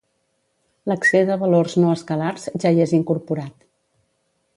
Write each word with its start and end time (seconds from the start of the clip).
L'accés 0.91 1.29
a 1.35 1.37
valors 1.43 1.75
no 1.83 1.91
escalars 1.97 2.47
ja 2.65 2.71
hi 2.77 2.81
és 2.87 2.95
incorporat. 3.01 3.69